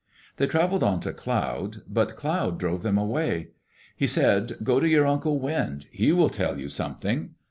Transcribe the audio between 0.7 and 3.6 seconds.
on to Cloud. But Cloud drove them away.